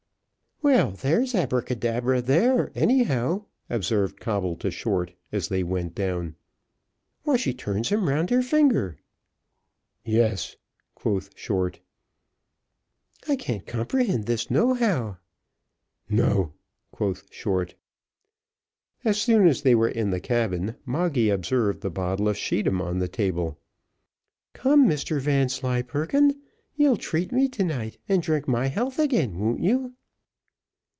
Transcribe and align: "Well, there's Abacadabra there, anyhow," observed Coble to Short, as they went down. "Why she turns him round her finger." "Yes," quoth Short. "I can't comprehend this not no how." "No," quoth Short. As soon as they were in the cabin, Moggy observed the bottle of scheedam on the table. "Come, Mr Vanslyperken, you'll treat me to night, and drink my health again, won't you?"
"Well, 0.63 0.91
there's 0.91 1.33
Abacadabra 1.33 2.21
there, 2.21 2.71
anyhow," 2.75 3.45
observed 3.67 4.19
Coble 4.19 4.55
to 4.57 4.69
Short, 4.69 5.11
as 5.31 5.47
they 5.47 5.63
went 5.63 5.95
down. 5.95 6.35
"Why 7.23 7.35
she 7.35 7.51
turns 7.51 7.89
him 7.89 8.07
round 8.07 8.29
her 8.29 8.43
finger." 8.43 8.95
"Yes," 10.05 10.55
quoth 10.93 11.31
Short. 11.35 11.79
"I 13.27 13.35
can't 13.37 13.65
comprehend 13.65 14.27
this 14.27 14.51
not 14.51 14.63
no 14.67 14.73
how." 14.75 15.17
"No," 16.07 16.53
quoth 16.91 17.23
Short. 17.33 17.73
As 19.03 19.19
soon 19.19 19.47
as 19.47 19.63
they 19.63 19.73
were 19.73 19.89
in 19.89 20.11
the 20.11 20.19
cabin, 20.21 20.75
Moggy 20.85 21.31
observed 21.31 21.81
the 21.81 21.89
bottle 21.89 22.29
of 22.29 22.37
scheedam 22.37 22.79
on 22.83 22.99
the 22.99 23.07
table. 23.07 23.57
"Come, 24.53 24.87
Mr 24.87 25.19
Vanslyperken, 25.19 26.39
you'll 26.75 26.97
treat 26.97 27.31
me 27.31 27.49
to 27.49 27.63
night, 27.63 27.97
and 28.07 28.21
drink 28.21 28.47
my 28.47 28.67
health 28.67 28.99
again, 28.99 29.39
won't 29.39 29.61
you?" 29.63 29.95